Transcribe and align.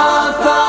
author. 0.00 0.59